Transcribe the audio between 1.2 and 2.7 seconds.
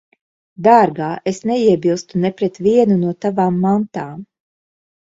es neiebilstu ne pret